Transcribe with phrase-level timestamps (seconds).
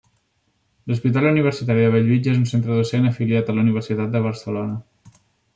[0.91, 5.17] L'Hospital Universitari de Bellvitge és un centre docent afiliat a la Universitat de Barcelona.